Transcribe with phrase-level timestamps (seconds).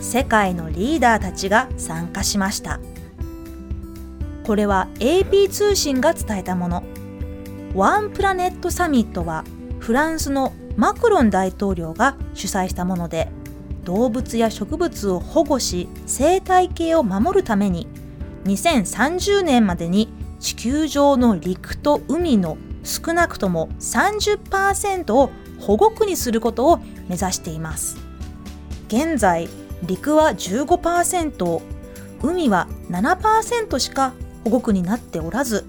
[0.00, 2.80] 世界のリーダーたちが参加しました。
[4.44, 6.82] これは AP 通信が伝えたもの。
[7.74, 9.44] ワンプラネットサミットは
[9.78, 13.28] フランスのマクロン大統領が主催したもので
[13.84, 17.86] 動物や植物を保護し生態系を守るために
[18.44, 20.08] 2030年までに
[20.40, 26.78] 地球上の陸と海の少なくとも30%を保護区にすることを
[27.08, 27.98] 目指しています
[28.88, 29.48] 現在
[29.82, 31.62] 陸は15%
[32.22, 34.12] 海は7%しか
[34.44, 35.66] 保護区になっておらず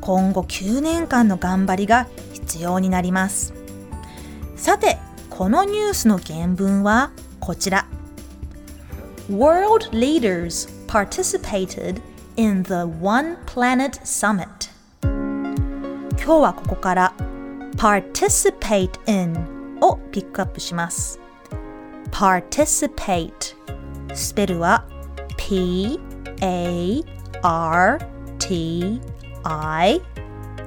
[0.00, 3.54] 今後9年間の頑張りが必要になります。
[4.56, 4.98] さて
[5.30, 7.86] このニュースの原文はこちら。
[9.30, 12.02] World leaders participated
[12.36, 14.48] in the One Planet Summit.
[15.02, 17.14] 今日はここから
[17.76, 21.21] participate in をピックアップします。
[22.12, 23.56] Participate.
[24.14, 24.86] スペルは
[25.36, 25.98] p
[26.40, 27.02] a
[27.42, 27.98] r
[28.38, 29.00] t
[29.42, 30.00] i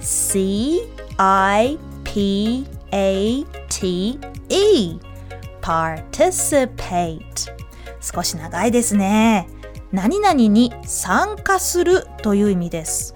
[0.00, 0.82] c
[1.18, 4.98] i p a t e.
[5.60, 7.20] Participate.
[8.00, 9.48] 少し長いですね。
[9.92, 13.14] 何々に参加するという意味です。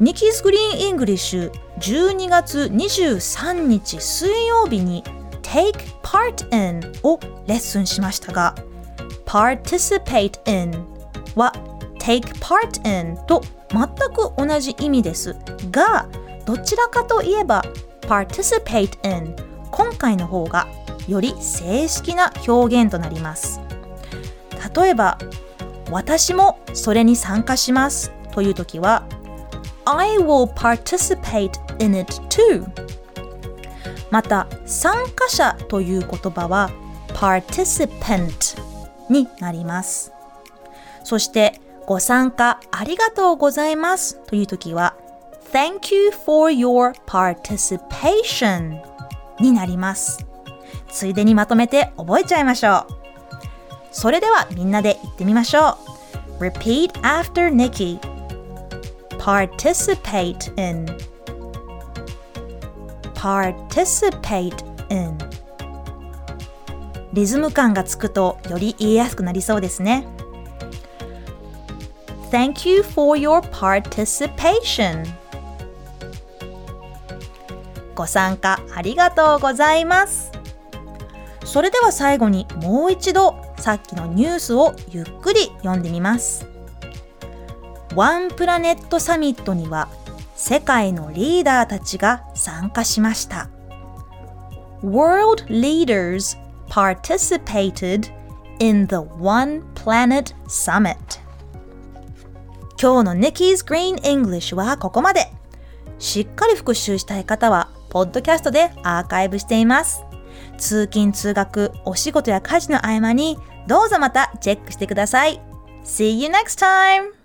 [0.00, 5.04] ニキーズグリーンイングリッシュ12月23日水曜日に
[5.54, 8.56] Take part in をレッスンしましたが
[9.24, 10.72] Participate in
[11.36, 11.52] は
[12.00, 13.40] Take part in と
[13.70, 15.36] 全く同じ意味です
[15.70, 16.08] が
[16.44, 17.62] どちらかといえば
[18.00, 19.36] Participate in
[19.70, 20.66] 今回の方が
[21.06, 23.60] より正式な表現となります
[24.76, 25.18] 例えば
[25.88, 29.06] 私もそれに参加しますという時は
[29.84, 32.66] I will participate in it too
[34.14, 36.70] また参加者という言葉は
[37.08, 38.56] participant
[39.10, 40.12] になります。
[41.02, 44.94] そしてご参加ありがとうございますという時は
[45.52, 48.80] Thank you for your participation
[49.40, 50.24] になります。
[50.88, 52.94] ついでにまとめて覚えちゃいましょう。
[53.90, 55.76] それではみんなで言ってみましょ
[56.38, 56.44] う。
[56.44, 57.98] Repeat after Nikki.
[59.18, 60.86] Participate in.
[63.24, 64.54] Participate
[64.90, 65.16] in.
[67.14, 70.06] リズム感がつくとより言いやすくなりそうですね。
[72.30, 75.06] Thank you for your participation.
[77.94, 80.30] ご参加ありがとうございます。
[81.46, 86.46] それでは最後にもう一度さっきのニュースをゆっくり読んでみます。
[87.94, 89.88] ワンプラネットサミットには
[90.34, 93.48] 世界のリーダーたちが参加しました。
[94.82, 96.36] World leaders
[96.68, 98.12] participated
[98.58, 100.96] in the One Planet Summit.
[102.80, 105.30] 今日の Nikki's Green English はここまで。
[105.98, 110.02] しっかり復習したい方はポッドキャストでアーカイブしています。
[110.58, 115.40] 通勤通学お仕事や家事の合間にどうぞまたチェックしてください。
[115.84, 117.23] See you next time!